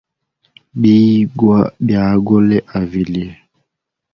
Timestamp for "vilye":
2.91-3.27